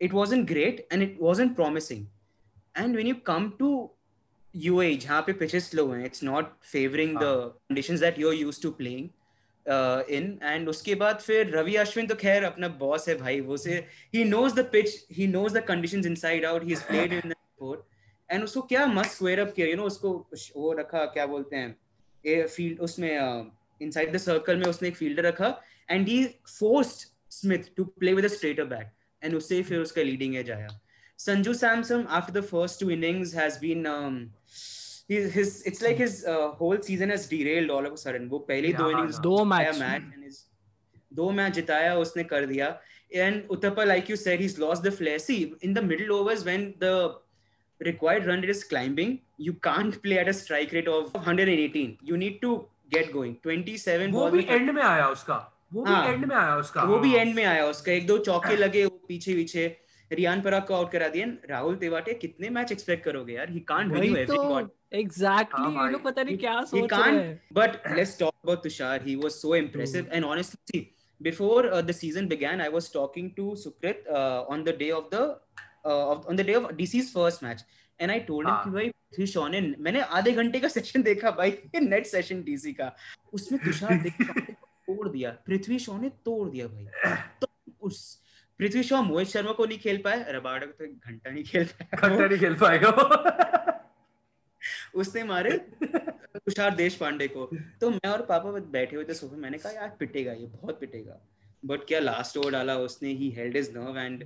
It 0.00 0.12
wasn't 0.12 0.46
great 0.46 0.86
and 0.90 1.02
it 1.02 1.20
wasn't 1.20 1.54
promising. 1.54 2.08
And 2.74 2.94
when 2.94 3.06
you 3.06 3.14
come 3.14 3.54
to 3.58 3.90
UAE, 4.56 5.00
जहाँ 5.00 5.22
पे 5.26 5.38
pitches 5.38 5.64
slow 5.64 5.92
हैं, 5.92 6.04
it's 6.04 6.22
not 6.22 6.52
favoring 6.60 7.14
the 7.14 7.52
conditions 7.68 8.00
that 8.00 8.18
you're 8.18 8.48
used 8.48 8.62
to 8.62 8.72
playing. 8.72 9.10
In 9.68 10.38
and 10.42 10.68
उसके 10.68 10.94
बाद 10.94 11.18
फिर 11.20 11.50
रवि 11.56 11.74
अश्विन 11.76 12.06
तो 12.06 12.14
खैर 12.16 12.44
अपना 12.44 12.68
boss 12.80 13.08
है 13.08 13.14
भाई, 13.18 13.40
वो 13.40 13.56
से 13.56 13.84
he 14.14 14.24
knows 14.24 14.54
the 14.54 14.68
pitch 14.72 15.06
he 15.12 15.26
knows 15.28 15.58
the 15.58 15.64
conditions 15.64 16.06
inside 16.06 16.44
out 16.44 16.64
he 16.64 16.74
played 16.88 17.12
in 17.12 17.28
before 17.28 17.86
and 18.30 18.44
उसको 18.44 18.60
क्या 18.62 18.86
मस्त 18.88 19.10
स्क्वायर 19.10 19.40
अप 19.40 19.52
किया 19.56 19.66
यू 19.66 19.76
नो 19.76 19.82
उसको 19.84 20.12
वो 20.56 20.72
रखा, 20.72 21.04
क्या 21.06 21.26
बोलते 21.26 21.56
हैं 21.56 22.46
फ़ील्ड 22.46 22.80
उसमें 22.80 23.10
इनसाइड 23.80 24.12
द 24.12 24.16
सर्कल 24.18 24.56
में 24.56 24.66
उसने 24.66 24.88
एक 24.88 24.96
फील्डर 24.96 25.22
रखा 25.22 25.48
and 25.90 26.08
he 26.08 26.24
forced 26.48 27.08
Smith 27.32 27.74
to 27.76 27.84
play 27.84 28.12
with 28.12 28.24
a 28.24 28.28
straighter 28.28 28.64
bat 28.66 28.92
and 29.22 29.34
उससे 29.34 29.62
फिर 29.62 29.80
उसका 29.80 30.02
लीडिंग 30.02 30.36
एज 30.36 30.50
आया। 30.50 30.68
Sanju 31.18 31.54
Samson 31.54 32.06
after 32.10 32.40
the 32.40 32.44
first 32.44 32.80
two 32.80 32.90
innings 32.90 33.34
has 33.34 33.58
been 33.60 33.86
his, 35.08 35.32
his 35.32 35.62
it's 35.62 35.82
like 35.82 35.96
his 35.96 36.24
uh, 36.24 36.50
whole 36.52 36.80
season 36.82 37.10
has 37.10 37.26
derailed 37.28 37.70
all 37.70 37.86
of 37.86 37.92
a 37.92 37.96
sudden 37.96 38.28
वो 38.28 38.38
पहले 38.48 38.72
दो 38.76 38.90
innings 38.92 39.20
दो 39.20 39.36
match 39.52 39.78
match 39.80 40.44
दो 41.14 41.30
match 41.30 41.54
जिताया 41.54 41.94
उसने 41.96 42.24
कर 42.32 42.46
दिया 42.46 42.76
and 43.24 43.48
Uthappa 43.56 43.86
like 43.86 44.08
you 44.08 44.16
said 44.16 44.40
he's 44.40 44.58
lost 44.58 44.82
the 44.82 44.90
flair 44.90 45.18
see 45.18 45.54
in 45.62 45.74
the 45.74 45.82
middle 45.82 46.16
overs 46.16 46.44
when 46.44 46.74
the 46.80 46.94
required 47.80 48.26
run 48.26 48.40
rate 48.40 48.50
is 48.50 48.64
climbing 48.64 49.18
you 49.38 49.52
can't 49.66 50.00
play 50.02 50.18
at 50.18 50.28
a 50.28 50.32
strike 50.32 50.72
rate 50.72 50.88
of 50.88 51.14
118 51.14 51.98
you 52.02 52.16
need 52.16 52.40
to 52.42 52.54
get 52.90 53.12
going 53.12 53.36
27 53.46 54.12
वो 54.12 54.30
भी 54.30 54.44
and 54.48 54.70
में 54.70 54.82
आया 54.82 55.08
उसका 55.08 55.36
वो 55.74 55.84
भी 55.84 56.12
and 56.12 56.24
में 56.24 56.34
आया 56.36 56.56
उसका 56.56 56.82
वो 56.90 56.98
भी 56.98 57.14
एंड 57.14 57.34
में 57.34 57.44
आया 57.44 57.66
उसका 57.66 57.92
एक 57.92 58.06
दो 58.06 58.18
चौके 58.28 58.56
लगे 58.56 58.84
वो 58.84 58.98
पीछे 59.08 59.34
पीछे 59.34 59.66
रियान 60.12 60.42
पराग 60.42 60.66
को 60.66 60.74
आउट 60.74 60.90
करा 60.92 61.08
दिया 61.14 61.26
राहुल 61.50 61.76
तेवाटे 61.76 62.14
कितने 62.24 62.50
मैच 62.58 62.72
एक्सपेक्ट 62.72 63.04
करोगे 63.04 63.34
यार 63.34 63.50
he 63.50 63.60
can't 63.70 63.92
win 63.92 64.04
every 64.04 64.36
god 64.36 64.68
exactly 64.92 65.84
ये 65.84 65.90
लोग 65.92 66.02
पता 66.02 66.22
नहीं 66.22 66.36
क्या 66.38 66.60
सोच 66.64 66.92
रहे 66.92 67.16
हैं। 67.16 67.40
But 67.52 67.80
let's 67.96 68.18
talk 68.18 68.34
about 68.44 68.62
Tushar 68.62 69.06
he 69.06 69.16
was 69.16 69.30
so 69.32 69.54
impressive 69.56 70.08
and 70.12 70.24
honestly 70.24 70.86
before 71.20 71.60
uh, 71.66 71.80
the 71.88 71.94
season 71.96 72.26
began 72.30 72.62
i 72.62 72.64
was 72.72 72.86
talking 72.94 73.28
to 73.36 73.44
sukrit 73.60 74.08
uh, 74.16 74.54
on 74.54 74.64
the 74.64 74.72
day 74.80 74.88
of 74.96 75.04
the 75.12 75.20
uh, 75.90 76.16
on 76.30 76.40
the 76.40 76.44
day 76.48 76.56
of 76.58 76.66
dc's 76.80 77.08
first 77.12 77.44
match 77.46 77.62
and 78.00 78.10
I 78.10 78.20
told 78.20 78.48
him 78.48 78.56
कि 78.64 78.70
भाई 78.70 78.88
पृथ्वी 78.88 79.26
शॉ 79.26 79.46
ने 79.48 79.60
मैंने 79.78 80.00
आधे 80.00 80.32
घंटे 80.32 80.60
का 80.60 80.68
session 80.68 81.02
देखा 81.02 81.30
भाई 81.30 81.50
net 81.82 82.06
session 82.06 82.42
DC 82.42 82.72
का। 82.72 82.90
उसमें 83.32 83.60
तुषार 83.64 83.94
देख 84.06 84.16
तोड़ 84.88 85.08
दिया 85.08 85.30
पृथ्वी 85.46 85.78
शॉ 85.78 85.98
ने 85.98 86.08
तोड़ 86.24 86.48
दिया 86.50 86.66
भाई। 86.66 87.14
तो 87.40 87.48
उस 87.80 88.02
पृथ्वी 88.58 88.82
शॉ 88.82 89.00
मोहित 89.02 89.28
शर्मा 89.28 89.52
को 89.52 89.66
नहीं 89.66 89.78
खेल 89.78 89.96
पाए 90.04 90.32
रबाड़ा 90.32 90.66
को 90.66 90.84
तो 90.84 90.92
घंटा 90.92 91.30
नहीं 91.30 91.44
खेल 91.44 91.64
पाया। 91.64 92.08
घंटा 92.08 92.26
नहीं 92.26 92.38
खेल 92.38 92.54
पाएगा 92.54 92.90
उसने 94.94 95.24
मारे 95.24 95.56
तुषार 95.84 96.74
देश 96.74 96.94
पांडे 96.96 97.28
को 97.28 97.48
तो 97.80 97.90
मैं 97.90 98.08
और 98.10 98.22
पापा 98.26 98.50
बैठे 98.78 98.96
हुए 98.96 99.04
थे 99.04 99.14
सोफे 99.14 99.36
मैंने 99.36 99.58
कहा 99.58 99.72
यार 99.72 99.96
पिटेगा 100.00 100.32
ये 100.32 100.46
बहुत 100.46 100.80
पिटेगा 100.80 101.20
बट 101.64 101.86
क्या 101.88 102.00
लास्ट 102.00 102.36
ओवर 102.36 102.52
डाला 102.52 102.76
उसने 102.88 103.12
he 103.20 103.30
held 103.36 103.56
his 103.56 103.70
nerve 103.78 103.98
and 103.98 104.24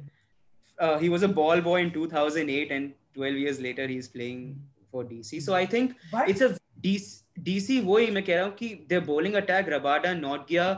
he 1.03 1.09
was 1.09 1.25
a 1.25 1.33
ball 1.41 1.61
boy 1.61 1.83
in 1.83 1.91
2008 1.91 2.73
and 2.73 2.93
12 3.17 3.39
years 3.43 3.61
later 3.61 3.87
he 3.87 3.97
is 3.97 4.09
playing 4.09 4.43
for 4.91 5.05
DC 5.05 5.41
so 5.47 5.55
I 5.55 5.67
think 5.67 5.97
Why? 6.11 6.27
it's 6.27 6.41
a 6.41 6.51
DC, 6.85 7.23
DC 7.49 7.81
वही 7.85 8.11
मैं 8.11 8.23
कह 8.25 8.37
रहा 8.37 8.45
हूँ 8.45 8.55
कि 8.57 8.69
their 8.93 9.01
bowling 9.09 9.37
attack 9.41 9.73
Rabada 9.75 10.13
Notgia 10.21 10.69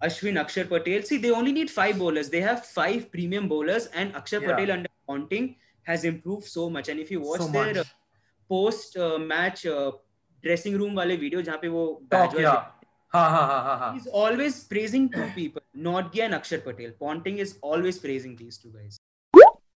Ashwin 0.00 0.40
Akshar 0.42 0.68
Patel 0.72 1.02
see 1.02 1.18
they 1.18 1.30
only 1.30 1.52
need 1.52 1.70
five 1.70 1.98
bowlers 1.98 2.30
they 2.30 2.42
have 2.48 2.66
five 2.66 3.10
premium 3.12 3.48
bowlers 3.48 3.86
and 3.94 4.14
Akshar 4.14 4.42
yeah. 4.42 4.48
Patel 4.50 4.72
under 4.72 4.90
Ponting 5.08 5.54
has 5.86 6.04
improved 6.04 6.46
so 6.46 6.68
much 6.68 6.88
and 6.88 7.00
if 7.00 7.10
you 7.10 7.20
watch 7.20 7.40
so 7.40 7.48
their 7.48 7.78
uh, 7.78 7.84
post 8.48 8.98
match 9.32 9.62
dressing 9.66 10.76
room 10.76 10.94
वाले 10.96 11.16
video 11.16 11.42
जहाँ 11.42 11.58
पे 11.62 11.68
वो 11.68 11.84
He's 13.14 14.06
always 14.22 14.56
praising 14.70 15.08
two 15.08 15.26
people, 15.34 15.62
Notgia 15.74 16.24
and 16.24 16.34
Akshar 16.38 16.62
Patel. 16.64 16.90
Ponting 17.00 17.38
is 17.38 17.52
always 17.62 17.98
praising 17.98 18.36
these 18.36 18.58
two 18.58 18.72
guys. 18.72 18.98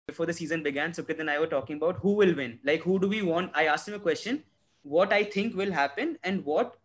Before 0.09 0.27
the 0.27 0.33
season 0.33 0.63
began, 0.63 0.93
Sukrit 0.93 1.19
and 1.21 1.31
I 1.31 1.39
were 1.39 1.49
talking 1.49 1.77
about 1.77 1.99
who 1.99 2.13
will 2.21 2.35
win. 2.35 2.59
Like, 2.65 2.83
who 2.83 2.99
do 2.99 3.09
we 3.09 3.23
want? 3.23 3.51
I 3.55 3.67
asked 3.67 3.89
him 3.89 3.95
a 3.95 3.99
question, 3.99 4.39
what 4.85 5.13
I 5.13 5.25
think 5.25 5.57
will 5.57 5.73
happen 5.73 6.17
and 6.23 6.45
what 6.45 6.77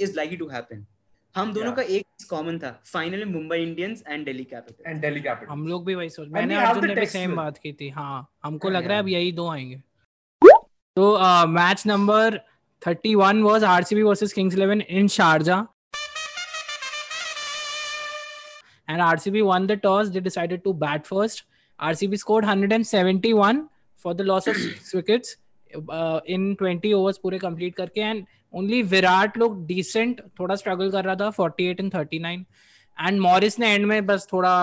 is 0.00 0.14
likely 0.14 0.38
to 0.44 0.48
happen. 0.48 0.86
हम 1.34 1.52
दोनों 1.52 1.72
का 1.72 1.82
एक 1.82 2.26
common 2.30 2.58
था 2.58 2.70
final 2.92 3.24
में 3.24 3.32
Mumbai 3.32 3.58
Indians 3.62 4.02
and 4.08 4.24
Delhi 4.26 4.44
Capital 4.44 4.90
and 4.90 5.00
Delhi 5.00 5.20
Capital 5.20 5.52
हम 5.52 5.66
लोग 5.68 5.84
भी 5.86 5.94
वही 5.94 6.08
सोच 6.10 6.28
मैंने 6.36 6.56
अर्जुन 6.56 6.86
ने 6.86 6.94
भी 6.94 7.06
सेम 7.06 7.34
बात 7.36 7.58
की 7.58 7.72
थी 7.80 7.88
हाँ 7.98 8.16
हमको 8.44 8.70
लग 8.70 8.86
रहा 8.86 8.96
है 8.96 9.02
अब 9.02 9.08
यही 9.08 9.32
दो 9.32 9.48
आएँगे 9.50 9.82
So 10.98 11.14
uh, 11.14 11.46
match 11.46 11.86
number 11.86 12.40
31 12.82 13.44
was 13.44 13.62
RCB 13.62 14.04
versus 14.04 14.32
Kings 14.32 14.56
11 14.56 14.80
in 14.80 15.06
Sharjah. 15.06 15.68
And 18.88 19.00
RCB 19.00 19.44
won 19.44 19.68
the 19.68 19.76
toss. 19.76 20.08
They 20.08 20.18
decided 20.18 20.64
to 20.64 20.74
bat 20.74 21.06
first. 21.06 21.44
RCB 21.78 22.18
scored 22.18 22.42
171 22.44 23.68
for 23.96 24.12
the 24.12 24.24
loss 24.24 24.48
of 24.48 24.56
six 24.56 24.92
wickets. 25.00 25.36
इन 26.34 26.54
ट्वेंटी 26.58 26.92
ओवर्स 26.92 27.18
पूरे 27.22 27.38
कंप्लीट 27.38 27.74
करके 27.76 28.00
and 28.00 28.24
only 28.54 28.80
Virat 28.92 29.36
लोग 29.38 29.66
decent 29.66 30.20
थोड़ा 30.40 30.54
struggle 30.56 30.90
कर 30.90 31.04
रहा 31.04 31.14
था 31.20 31.28
forty 31.38 31.66
eight 31.70 31.80
and 31.80 31.92
thirty 31.94 32.18
nine 32.18 32.44
and 32.96 33.20
Morris 33.20 33.58
ने 33.58 33.72
and 33.74 33.86
में 33.86 34.06
बस 34.06 34.26
थोड़ा 34.32 34.54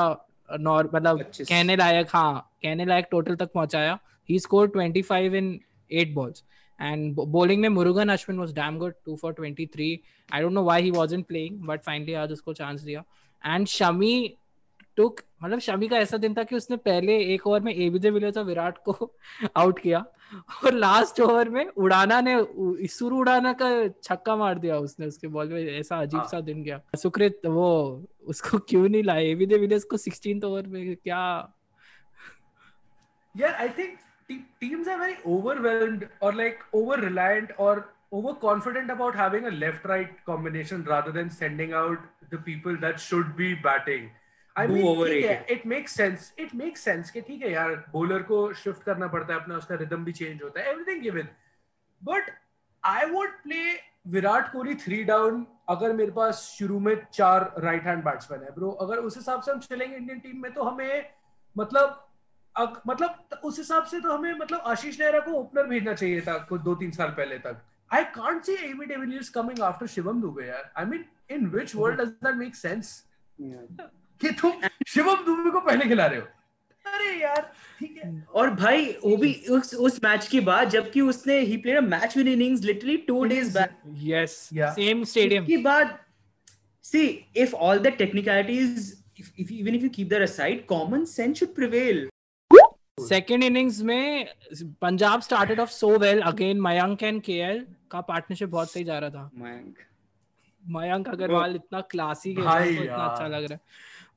नॉर 0.49 0.89
मतलब 0.95 1.21
कहने 1.39 1.75
लायक 1.75 2.07
हाँ 2.13 2.33
कहने 2.63 2.85
लायक 2.85 3.07
टोटल 3.11 3.35
तक 3.35 3.51
पहुँचाया 3.53 3.97
he 4.29 4.39
score 4.39 4.67
twenty 4.67 5.01
five 5.11 5.35
in 5.35 5.59
eight 5.91 6.13
balls 6.13 6.43
And 6.83 7.15
bowling 7.15 7.57
में 7.57 7.69
Murugan 7.69 8.05
Ashwin 8.05 8.39
was 8.39 8.53
damn 8.53 8.79
good, 8.79 8.91
two 8.91 9.17
for 9.17 9.33
23. 9.33 9.97
I 10.33 10.41
don't 10.41 10.53
know 10.53 10.69
why 10.69 10.81
he 10.83 10.97
wasn't 10.97 11.27
playing, 11.27 11.65
but 11.69 11.77
finally 11.77 12.15
आज 12.15 12.31
उसको 12.31 12.53
chance 12.53 12.81
दिया. 12.81 13.03
And 13.47 13.65
Shami 13.67 14.29
took 14.99 15.13
मतलब 15.43 15.59
शमी 15.59 15.87
का 15.87 15.97
ऐसा 15.97 16.17
दिन 16.17 16.33
था 16.33 16.43
कि 16.43 16.55
उसने 16.55 16.77
पहले 16.77 17.33
एक 17.33 17.47
ओवर 17.47 17.59
में 17.59 17.75
एबीजे 17.75 18.09
विलियर्स 18.09 18.37
और 18.37 18.43
विराट 18.43 18.77
को 18.77 19.13
आउट 19.55 19.79
किया 19.79 20.05
और 20.65 20.73
लास्ट 20.73 21.21
ओवर 21.21 21.49
में 21.49 21.67
उड़ाना 21.67 22.21
ने 22.21 22.47
सुरु 22.87 23.17
उड़ाना 23.17 23.53
का 23.53 23.87
छक्का 23.87 24.35
मार 24.35 24.59
दिया 24.59 24.77
उसने 24.77 25.05
उसके 25.05 25.27
बॉल 25.27 25.47
में 25.47 25.79
ऐसा 25.79 25.97
अजीब 25.97 26.23
सा 26.23 26.41
दिन 26.41 26.63
गया। 26.63 26.81
सुकृत 26.95 27.41
वो 27.45 28.03
उसको 28.23 28.57
क्यों 28.57 28.89
नहीं 28.89 29.03
लाए? 29.03 29.25
एबीजे 29.25 29.57
विलियर्स 29.57 29.83
को 29.83 29.97
16th 29.97 30.43
ओवर 30.43 30.67
में 30.67 30.95
क्या? 30.95 31.53
यार 33.37 33.53
I 33.53 33.69
think 33.69 33.99
te- 34.29 34.45
teams 34.59 34.87
are 34.87 34.97
very 34.97 35.17
overwhelmed 35.25 36.07
or 36.19 36.33
like 36.33 36.59
over 36.73 36.97
reliant 37.01 37.51
or 37.57 37.89
overconfident 38.13 38.91
about 38.91 39.15
having 39.15 39.45
a 39.45 39.51
left 39.51 39.85
right 39.85 40.13
combination 40.25 40.83
rather 40.83 41.11
than 41.11 41.29
sending 41.29 41.73
out 41.73 41.97
the 42.29 42.37
people 42.37 42.77
that 42.77 42.99
should 42.99 43.35
be 43.35 43.53
batting. 43.55 44.09
I 44.55 44.67
mean, 44.67 44.87
overrated. 44.87 45.41
it 45.49 45.65
makes 45.65 45.91
sense. 45.91 46.31
It 46.37 46.53
makes 46.53 46.81
sense 46.81 47.11
कि 47.11 47.21
ठीक 47.21 47.41
है 47.41 47.51
यार 47.51 47.73
bowler 47.93 48.21
को 48.27 48.37
shift 48.63 48.83
करना 48.83 49.07
पड़ता 49.15 49.33
है 49.33 49.39
अपना 49.39 49.57
उसका 49.57 49.79
rhythm 49.79 50.05
भी 50.05 50.13
change 50.13 50.43
होता 50.43 50.61
है 50.61 50.73
everything 50.73 51.03
given. 51.03 51.27
But 52.01 52.31
I 52.83 53.05
would 53.15 53.35
play 53.43 53.65
Virat 54.07 54.51
Kohli 54.51 54.73
three 54.75 55.03
down 55.03 55.45
अगर 55.69 55.93
मेरे 55.93 56.11
पास 56.11 56.41
शुरू 56.57 56.79
में 56.79 56.95
चार 57.13 57.53
राइट 57.59 57.83
हैंड 57.83 58.03
बैट्समैन 58.03 58.41
है 58.43 58.51
ब्रो 58.55 58.69
अगर 58.85 58.97
उस 58.97 59.15
हिसाब 59.17 59.41
से 59.41 59.51
हम 59.51 59.59
चलेंगे 59.59 59.95
इंडियन 59.95 60.19
टीम 60.19 60.41
में 60.41 60.53
तो 60.53 60.63
हमें 60.63 61.05
मतलब 61.57 62.04
मतलब 62.87 63.39
उस 63.43 63.57
हिसाब 63.57 63.85
से 63.85 63.99
तो 63.99 64.11
हमें 64.11 64.33
मतलब 64.33 64.61
आशीष 64.65 64.99
नेहरा 64.99 65.19
को 65.19 65.31
ओपनर 65.39 65.67
भेजना 65.67 65.93
चाहिए 65.93 66.21
था 66.21 66.37
कुछ 66.49 66.61
दो 66.61 66.75
तीन 66.75 66.91
साल 66.91 67.09
पहले 67.17 67.37
तक। 67.39 67.61
I 67.91 68.03
can't 68.15 68.43
see 68.43 68.53
AB 68.65 68.85
de Villiers 68.85 69.29
coming 69.29 69.59
after 69.63 69.87
Shivam 69.87 70.21
Dube 70.21 70.47
यार। 70.47 70.71
I 70.77 70.85
mean 70.85 71.03
in 71.31 71.47
which 71.55 71.75
world 71.75 71.99
does 72.01 72.07
that 72.07 72.35
make 72.35 72.55
sense 72.55 73.03
कि 73.39 74.31
तुम 74.41 74.61
शिवम 74.87 75.25
दुबे 75.25 75.51
को 75.51 75.59
पहले 75.59 75.85
खिला 75.85 76.05
रहे 76.05 76.19
हो। 76.19 76.25
अरे 76.85 77.13
यार 77.21 77.51
ठीक 77.79 78.01
है। 78.03 78.25
और 78.35 78.49
भाई 78.55 78.85
वो 79.05 79.15
भी 79.17 79.33
उस 79.51 79.73
उस 79.75 80.03
मैच 80.03 80.27
के 80.27 80.39
बाद 80.49 80.69
जबकि 80.69 81.01
उसने 81.01 81.39
ही 81.39 81.57
played 81.57 81.77
a 81.77 81.87
match 81.87 82.17
win 82.17 82.27
innings 82.27 82.61
literally 82.63 82.97
2 83.09 83.23
days 83.29 83.53
back 83.57 83.79
yes 84.03 84.37
same 84.53 85.03
stadium 85.13 85.45
के 85.45 85.57
बाद 85.63 85.97
see 86.85 87.07
if 87.37 87.55
all 87.55 87.79
the 87.79 87.97
technicalities 87.97 88.93
if, 89.19 89.27
if 89.41 89.51
even 89.51 89.75
if 89.75 89.83
you 89.83 89.89
keep 89.89 90.07
that 90.09 90.23
aside 90.23 90.63
common 90.69 91.03
sense 91.09 91.41
should 91.41 91.51
prevail 91.59 91.99
second 92.97 93.43
innings 93.43 93.81
में 93.81 94.27
Punjab 94.81 95.21
started 95.21 95.59
off 95.59 95.69
so 95.69 95.87
well 95.99 96.21
again 96.21 96.61
Mayank 96.61 97.01
and 97.03 97.21
K 97.21 97.39
का 97.91 98.01
partnership 98.01 98.49
बहुत 98.49 98.71
सही 98.71 98.83
जा 98.83 98.99
रहा 98.99 99.09
था। 99.09 99.31
मयंक 99.37 99.77
मयंक 100.63 101.07
अग्रवाल 101.09 101.55
इतना 101.55 101.81
क्लासी 101.81 102.31
इतना 102.31 103.05
अच्छा 103.05 103.27
लग 103.27 103.43
रहा 103.43 103.53
है। 103.53 103.59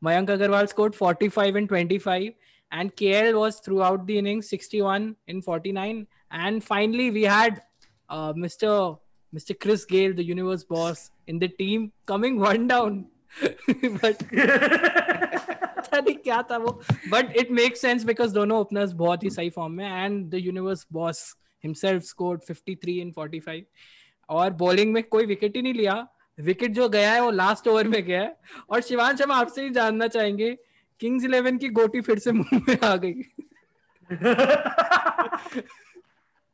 Mayank 0.05 0.31
Agarwal 0.31 0.67
score 0.67 0.91
45 1.03 1.57
and 1.57 1.69
25 1.69 2.31
and 2.73 2.91
K 2.99 3.07
L 3.07 3.33
was 3.35 3.61
through 3.65 3.81
out 3.81 4.07
the 4.07 4.11
innings 4.11 4.55
61 4.55 5.13
in 5.29 5.43
49 5.49 6.05
and 6.35 6.61
finally 6.63 7.11
we 7.11 7.25
had 7.25 7.61
mister 8.39 8.97
mister 9.33 9.55
Chris 9.63 9.87
Gayle 9.91 10.15
the 10.15 10.29
universe 10.29 10.67
boss 10.71 11.11
in 11.29 11.39
the 11.39 11.51
team 11.59 11.91
coming 12.09 12.41
one 12.41 12.67
down 12.69 13.05
but 13.85 14.23
पता 15.79 15.99
नहीं 15.99 16.15
क्या 16.15 16.43
था 16.43 16.57
वो। 16.57 16.83
But 17.09 17.37
it 17.37 17.51
make 17.51 17.77
sense 17.77 18.05
because 18.05 18.35
दोनों 18.35 18.61
openers 18.61 18.93
बहुत 18.93 19.25
ही 19.25 19.31
सही 19.31 19.51
form 19.51 19.73
में 19.73 20.05
and 20.05 20.31
the 20.31 20.35
universe 20.35 20.87
boss 20.93 21.37
himself 21.65 22.03
scored 22.03 22.41
53 22.51 22.89
in 22.89 23.13
45 23.19 23.61
और 24.29 24.51
बॉलिंग 24.51 24.93
में 24.93 25.03
कोई 25.03 25.27
विकेट 25.27 25.57
ही 25.57 25.63
नहीं 25.63 25.75
लिया। 25.75 26.09
विकेट 26.41 26.71
जो 26.71 26.89
गया 26.89 27.13
है 27.13 27.21
वो 27.21 27.31
लास्ट 27.31 27.69
ओवर 27.69 27.89
में 27.89 28.03
गया 28.03 28.21
है। 28.21 28.37
और 28.71 28.81
शिवांश 28.81 29.23
हम 29.23 29.33
आपसे 29.33 29.63
ही 29.63 29.71
जानना 29.71 30.07
चाहेंगे 30.07 30.59
किंग्स 31.01 31.25
इलेवन 31.25 31.59
की 31.59 31.69
गोटी 31.69 32.01
फिर 32.01 32.19
से 32.19 32.33
मुँह 32.33 32.61
में 32.69 32.79
आ 32.85 32.97
गई। 32.97 33.23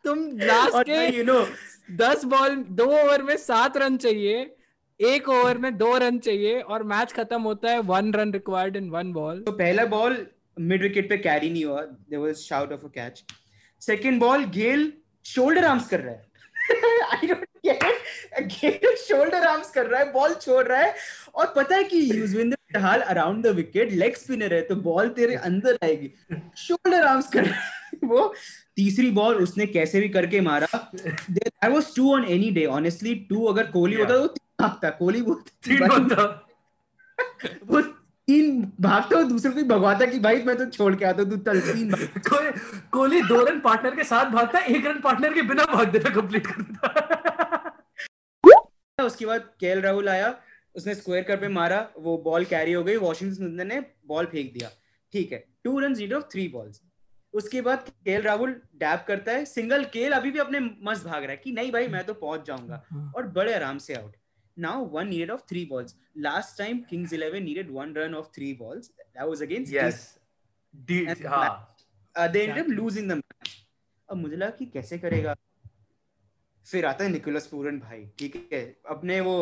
तुम 0.05 0.19
लास्ट 0.39 0.83
के 0.91 1.17
यू 1.17 1.25
नो 1.25 1.47
दस 1.91 2.25
बॉल 2.25 2.57
दो 2.57 2.85
ओवर 2.85 3.23
में 3.23 3.37
सात 3.37 3.77
रन 3.77 3.97
चाहिए। 3.97 4.57
एक 5.01 5.29
ओवर 5.29 5.59
में 5.59 5.77
दो 5.77 5.97
रन 5.99 6.19
चाहिए 6.19 6.61
और 6.61 6.83
मैच 6.83 7.13
खत्म 7.13 7.41
होता 7.43 7.71
है 7.71 7.79
one 7.83 8.13
run 8.15 8.33
required 8.33 8.77
in 8.77 8.89
one 8.91 9.13
ball 9.13 9.41
तो 9.41 9.53
पहला 9.53 9.85
बॉल 9.87 10.17
मिड 10.61 10.83
विकेट 10.83 11.09
पे 11.09 11.17
कैरी 11.19 11.51
नहीं 11.51 11.65
हुआ. 11.65 11.81
There 11.81 12.21
was 12.21 12.35
shout 12.37 12.73
of 12.73 12.85
a 12.85 12.89
catch 12.95 13.23
second 13.83 14.21
ball 14.21 14.45
Gayle 14.55 14.93
shoulder 15.27 15.65
arms 15.65 15.89
कर 15.89 16.01
रहा 16.01 16.15
है. 16.15 16.23
I 17.13 17.27
don't 17.27 17.45
get 17.67 17.83
Gayle 18.53 18.95
shoulder 18.99 19.47
arms 19.47 19.71
कर 19.71 19.87
रहा 19.87 20.01
है 20.01 20.13
बॉल 20.13 20.35
छोड़ 20.35 20.65
रहा 20.67 20.81
है. 20.81 20.95
और 21.35 21.53
पता 21.57 21.77
है 21.77 21.85
कि 21.85 22.01
Yuzvendra 22.11 22.57
Chahal 22.75 23.01
around 23.01 23.45
the 23.47 23.55
wicket 23.57 23.93
leg 23.93 24.15
spinner 24.17 24.55
है 24.55 24.61
तो 24.63 24.77
बॉल 24.77 25.09
तेरे 25.19 25.35
अंदर 25.51 25.79
आएगी. 25.85 26.13
शोल्डर 26.59 27.05
आर्म्स 27.07 27.29
कर 27.29 27.45
रहा 27.45 27.59
है 27.59 27.99
वो. 28.05 28.33
तीसरी 28.77 29.11
बॉल 29.11 29.43
उसने 29.43 29.67
कैसे 29.67 30.01
भी 30.01 30.09
करके 30.09 30.41
मारा. 30.41 30.67
That 30.95 31.53
was 31.65 31.95
two 31.97 32.13
on 32.15 32.25
any 32.29 32.51
day 32.53 32.65
honestly 32.79 33.15
two 33.29 33.45
अगर 33.47 33.71
कोहली 33.71 33.97
होता 33.97 34.27
तो 34.27 34.35
भागता 34.61 34.91
कोहली 34.91 35.21
वो 35.29 35.35
तीन 35.35 35.89
बनता 35.89 36.25
वो 37.67 37.81
तीन 38.29 38.61
भागता 38.81 39.17
और 39.17 39.25
दूसरे 39.25 39.51
को 39.53 39.63
भगवाता 39.69 40.07
कि 40.07 40.19
भाई 40.19 40.43
मैं 40.43 40.57
तो 40.57 40.67
छोड़ 40.67 40.95
के 40.97 41.05
आता 41.05 41.25
तू 41.25 41.37
तल 41.49 41.61
तीन 41.61 41.91
कोहली 42.93 43.23
दो 43.23 43.41
रन 43.45 43.61
पार्टनर 43.61 43.97
के 43.97 44.05
साथ 44.05 44.31
भागता 44.31 44.61
एक 44.61 44.87
रन 44.87 45.01
पार्टनर 45.01 45.35
के 45.35 45.43
बिना 45.43 45.65
भाग 45.65 45.91
देता 45.91 46.11
कंप्लीट 46.11 46.47
कर 46.47 46.63
देता। 46.63 46.91
उसके 49.07 49.27
बाद 49.27 49.49
केएल 49.61 49.81
राहुल 49.81 50.09
आया 50.09 50.35
उसने 50.77 50.95
स्क्वायर 50.95 51.25
कर 51.25 51.37
पे 51.37 51.49
मारा 51.49 51.87
वो 51.99 52.17
बॉल 52.19 52.45
कैरी 52.45 52.73
हो 52.73 52.83
गई 52.85 52.97
वॉशिंगटन 52.97 53.37
सुंदर 53.37 53.65
ने 53.65 53.81
बॉल 54.07 54.27
फेंक 54.27 54.53
दिया। 54.53 54.69
ठीक 55.13 55.33
है 55.33 55.45
two 55.65 55.79
run 55.79 55.95
zero 55.95 56.21
three 56.33 56.49
balls 56.49 56.81
उसके 57.35 57.61
बाद 57.61 57.89
केएल 58.05 58.23
राहुल 58.23 58.51
डैप 58.75 59.05
करता 59.09 59.33
है 59.33 59.45
सिंगल 59.45 59.85
केएल 59.93 60.13
अभी 60.13 60.31
भी 60.31 60.39
अपने 60.39 60.61
मस्त 60.83 61.07
भाग 61.07 61.23
रहा 61.23 61.31
है 61.31 61.37
कि 61.37 61.53
नहीं 61.53 61.73
भाई 61.73 61.89
मैं 61.89 62.05
तो 62.05 62.15
पहुँच 62.15 62.47
जाऊँगा 62.47 62.83
हाँ। 62.91 63.13
और 63.17 63.27
बड़े 63.29 63.55
आराम 63.55 63.79
से 63.79 63.95
out 63.95 64.17
now 64.58 64.82
one 64.82 65.10
needed 65.10 65.30
of 65.30 65.44
three 65.44 65.66
balls. 65.66 65.96
Last 66.16 66.58
time 66.58 66.86
Kings 66.90 67.14
Eleven 67.14 67.46
needed 67.46 67.72
one 67.72 67.94
run 67.94 68.14
of 68.14 68.32
three 68.38 68.54
balls. 68.54 68.92
That 69.16 69.30
was 69.30 69.42
against 69.42 69.72
yes. 69.72 70.20
D- 70.74 71.06
हाँ. 71.06 71.68
Uh, 72.16 72.28
they 72.28 72.48
ended 72.48 72.66
up 72.66 72.72
losing 72.82 73.08
the 73.08 73.16
match. 73.16 73.56
अब 74.10 74.18
मुझे 74.18 74.36
लगा 74.36 74.50
कि 74.58 74.66
कैसे 74.66 74.98
करेगा 74.98 75.36
फिर 76.66 76.86
आता 76.86 77.04
है 77.04 77.10
निकोलस 77.10 77.46
पूरन 77.48 77.80
भाई 77.80 78.06
ठीक 78.20 78.36
है 78.54 78.62
अपने 78.90 79.20
वो, 79.22 79.36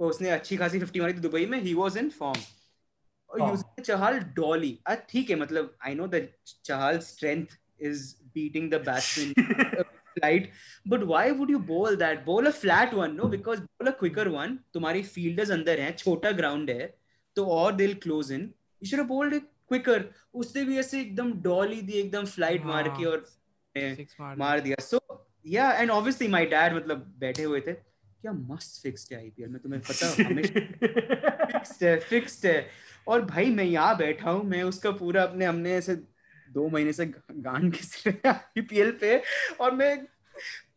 वो 0.00 0.08
उसने 0.08 0.30
अच्छी 0.30 0.56
खासी 0.56 0.78
फिफ्टी 0.80 1.00
मारी 1.00 1.14
थी 1.14 1.20
दुबई 1.20 1.46
में 1.46 1.58
ही 1.62 1.74
वाज 1.74 1.96
इन 1.98 2.10
फॉर्म 2.10 2.40
और 3.30 3.40
यूजुअली 3.40 3.82
चहल 3.82 4.18
डॉली 4.36 4.78
ठीक 5.10 5.30
है 5.30 5.36
मतलब 5.36 5.76
I 5.86 5.94
know 5.94 6.06
that 6.14 6.36
Chahal 6.64 6.98
strength 7.08 7.58
is 7.80 8.04
beating 8.34 8.70
the 8.70 8.80
batsman 8.88 9.84
flight. 10.17 10.51
But 10.93 11.07
why 11.07 11.23
would 11.31 11.55
you 11.55 11.59
bowl 11.71 11.97
that? 12.03 12.23
Bowl 12.25 12.51
a 12.51 12.53
flat 12.59 12.93
one, 12.99 13.15
no? 13.15 13.31
Because 13.35 13.65
bowl 13.65 13.91
a 13.93 13.95
quicker 14.03 14.27
one. 14.37 14.57
तुम्हारी 14.73 15.03
fielders 15.15 15.51
अंदर 15.57 15.79
हैं, 15.79 15.95
छोटा 15.97 16.31
ground 16.41 16.69
है, 16.69 16.93
तो 17.35 17.45
और 17.57 17.77
they'll 17.77 17.99
close 18.07 18.31
in. 18.37 18.47
You 18.81 18.91
should 18.91 19.03
have 19.03 19.09
bowled 19.09 19.39
it 19.39 19.49
quicker. 19.73 19.99
उसने 20.33 20.63
भी 20.65 20.77
ऐसे 20.79 21.01
एकदम 21.01 21.33
डॉली 21.49 21.81
दी 21.81 21.99
एकदम 21.99 22.25
फ़्लाइट 22.25 22.65
मार 22.65 22.87
के 22.97 23.05
और 23.05 23.25
मार 24.37 24.59
दिया. 24.59 24.81
So 24.83 24.99
yeah, 25.55 25.81
and 25.81 25.99
obviously 25.99 26.33
my 26.37 26.45
dad 26.55 26.73
मतलब 26.73 27.05
बैठे 27.19 27.43
हुए 27.43 27.61
थे. 27.67 27.73
क्या 28.21 28.31
मस्त 28.33 28.81
फिक्स्ड 28.83 29.13
है 29.13 29.19
आईपीएल 29.19 29.49
में 29.49 29.59
तुम्हें 29.61 29.81
पता 29.89 30.07
हमेशा 30.27 30.59
फिक्स्ड 31.51 31.83
है 31.83 31.99
फिक्स्ड 31.99 32.45
है 32.45 32.69
और 33.07 33.21
भाई 33.25 33.49
मैं 33.55 33.63
यहाँ 33.63 33.97
बैठा 33.97 34.29
हूँ 34.29 34.43
मैं 34.43 34.61
उसका 34.63 34.91
पूरा 35.01 35.23
अपने 35.23 35.45
हमने 35.45 35.73
ऐसे 35.73 35.95
दो 36.51 36.69
महीने 36.69 36.93
से 36.93 37.05
गान 37.31 37.71
किस 37.71 38.07
रहे 38.07 38.29
आईपीएल 38.29 38.91
पे 38.91 39.23
और 39.59 39.71
मैं 39.71 40.05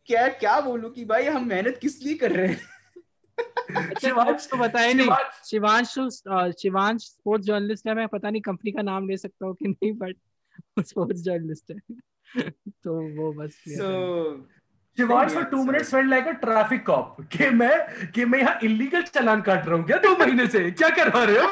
क्या 0.05 0.27
क्या 0.27 0.61
बोलूँ 0.61 0.91
कि 0.91 1.05
भाई 1.05 1.25
हम 1.25 1.47
मेहनत 1.47 1.79
किस 1.81 2.03
लिए 2.03 2.13
कर 2.13 2.31
रहे 2.31 2.47
हैं? 2.47 2.61
शिवांश 4.01 4.47
तो 4.51 4.57
बताया 4.57 4.93
नहीं। 4.93 5.09
शिवांश 5.45 5.87
शिवांश 6.61 7.01
स्पोर्ट्स 7.01 7.47
जर्नलिस्ट 7.47 7.87
है 7.87 7.95
मैं 7.95 8.07
पता 8.07 8.29
नहीं 8.29 8.41
कंपनी 8.41 8.71
का 8.71 8.81
नाम 8.81 9.09
ले 9.09 9.17
सकता 9.17 9.45
हूँ 9.45 9.55
कि 9.55 9.67
नहीं 9.67 9.91
बट 9.93 10.15
स्पोर्ट्स 10.85 11.21
जर्नलिस्ट 11.21 11.71
है। 11.71 11.77
तो 12.69 13.21
वो 13.21 13.33
बस 13.33 13.51
so, 13.51 14.51
Shivansh 14.97 15.31
for 15.31 15.43
two 15.43 15.63
minutes 15.63 15.91
felt 15.91 16.09
like 16.09 16.27
a 16.27 16.31
traffic 16.31 16.85
cop 16.85 17.17
कि 17.21 17.49
मैं 17.49 17.87
कि 18.11 18.25
मैं 18.25 18.39
यहाँ 18.39 18.59
इलीगल 18.63 19.01
चालान 19.01 19.41
काट 19.41 19.65
रहा 19.65 19.75
हूँ 19.75 19.85
क्या 19.85 19.97
दो 19.97 20.17
महीने 20.17 20.47
से? 20.47 20.71
क्या 20.71 20.89
करवा 20.89 21.23
रहे 21.23 21.37
हो? 21.39 21.47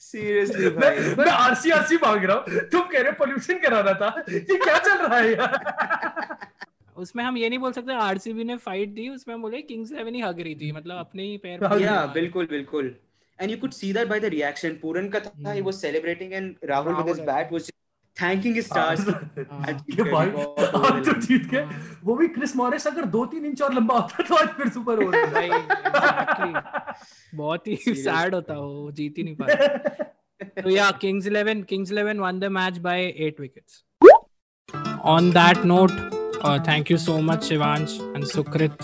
सीरियसली 0.00 0.70
मैं 0.80 1.16
मैं 1.16 1.30
आरसी 1.30 1.70
आरसी 1.70 1.96
मांग 1.96 2.24
रहा 2.24 2.36
हूँ। 2.36 2.60
तुम 2.72 2.80
कह 2.82 2.98
रहे 2.98 3.10
हो 3.10 3.16
पोल्यूशन 3.18 3.58
कराना 3.58 3.92
था। 4.02 4.08
ये 4.28 4.56
क्या 4.56 4.78
चल 4.78 4.98
रहा 5.06 5.18
है 5.18 5.32
यार? 5.32 6.36
उसमें 6.96 7.22
हम 7.24 7.36
ये 7.36 7.48
नहीं 7.48 7.58
बोल 7.58 7.72
सकते 7.72 7.92
आरसीबी 7.94 8.44
ने 8.44 8.56
फाइट 8.56 8.88
दी 8.94 9.08
उसमें 9.08 9.34
हम 9.34 9.42
बोले 9.42 9.60
किंग्स 9.62 9.92
इलेवन 9.92 10.14
ही 10.14 10.20
हग 10.20 10.40
रही 10.40 10.54
थी 10.54 10.72
मतलब 10.72 10.98
अपने 10.98 11.22
ही 11.22 11.36
पैर 11.36 11.60
yeah 11.82 12.06
बिल्कुल 12.14 12.46
बिल्कुल। 12.46 12.94
And 13.38 13.50
you 13.50 13.56
could 13.56 13.72
see 13.72 13.92
that 13.92 14.08
by 14.08 14.20
the 14.20 14.24
reaction 14.34 14.74
Pooran 14.82 15.08
का 15.08 15.20
था 15.20 15.52
ही 15.52 15.60
was 15.60 15.74
celebrating 15.74 16.32
and 16.32 16.54
Rahul 16.64 16.94
with 16.94 17.08
his 17.08 17.20
bat 17.20 17.48
Rahul, 17.52 17.70
thanking 18.16 18.58
stars 18.60 19.04
के 19.08 19.44
तो 19.44 21.12
जीत 21.20 21.46
गए। 21.50 21.62
वो 22.04 22.14
भी 22.16 22.28
क्रिस 22.28 22.56
मॉरिस 22.56 22.86
अगर 22.86 23.04
दो 23.14 23.24
तीन 23.26 23.44
इंच 23.46 23.62
और 23.62 23.74
लंबा 23.74 23.94
होता 23.94 24.22
तो 24.28 24.34
आज 24.36 24.48
फिर 24.56 24.68
सुपर 24.68 25.04
ओवर 25.04 25.16
बहुत 27.34 27.68
ही 27.68 27.76
सैड 27.76 28.34
होता 28.34 28.54
वो 28.54 28.90
जीत 28.92 29.18
ही 29.18 29.22
नहीं 29.22 29.36
पाए 29.36 29.56
तो 30.62 30.70
या 30.70 30.90
Kings 31.00 31.26
11 31.28 31.64
Kings 31.64 31.92
11 31.92 32.18
won 32.18 32.40
the 32.40 32.44
match 32.58 32.78
by 32.78 33.12
8 33.30 33.40
wickets 33.40 33.84
on 35.14 35.30
that 35.30 35.64
note 35.64 35.90
thank 36.68 36.90
you 36.90 36.96
so 36.98 37.18
much 37.22 37.44
Shivansh 37.44 37.98
and 38.00 38.24
Sukrit 38.24 38.78